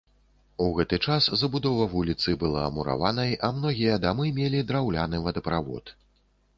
[0.63, 5.99] У гэты час забудова вуліцы была мураванай, а многія дамы мелі драўляны водаправод.